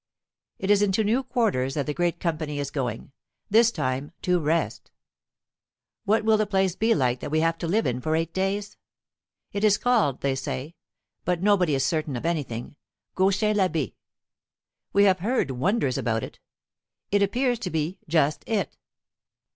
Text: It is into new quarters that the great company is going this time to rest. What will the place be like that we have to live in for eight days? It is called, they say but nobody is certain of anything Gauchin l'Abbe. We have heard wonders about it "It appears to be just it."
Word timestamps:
It 0.57 0.71
is 0.71 0.81
into 0.81 1.03
new 1.03 1.21
quarters 1.21 1.75
that 1.75 1.85
the 1.85 1.93
great 1.93 2.19
company 2.19 2.57
is 2.57 2.71
going 2.71 3.11
this 3.51 3.69
time 3.69 4.11
to 4.23 4.39
rest. 4.39 4.89
What 6.05 6.25
will 6.25 6.37
the 6.37 6.47
place 6.47 6.75
be 6.75 6.95
like 6.95 7.19
that 7.19 7.29
we 7.29 7.41
have 7.41 7.59
to 7.59 7.67
live 7.67 7.85
in 7.85 8.01
for 8.01 8.15
eight 8.15 8.33
days? 8.33 8.77
It 9.51 9.63
is 9.63 9.77
called, 9.77 10.21
they 10.21 10.33
say 10.33 10.73
but 11.23 11.43
nobody 11.43 11.75
is 11.75 11.85
certain 11.85 12.15
of 12.15 12.25
anything 12.25 12.77
Gauchin 13.13 13.55
l'Abbe. 13.57 13.93
We 14.91 15.03
have 15.03 15.19
heard 15.19 15.51
wonders 15.51 15.99
about 15.99 16.23
it 16.23 16.39
"It 17.11 17.21
appears 17.21 17.59
to 17.59 17.69
be 17.69 17.99
just 18.09 18.43
it." 18.47 18.77